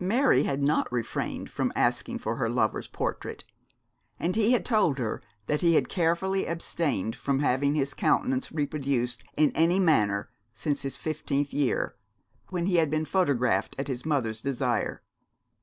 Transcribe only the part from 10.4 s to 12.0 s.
since his fifteenth year,